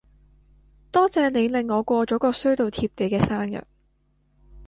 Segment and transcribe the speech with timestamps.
[0.91, 3.63] 多謝你令我過咗個衰到貼地嘅生日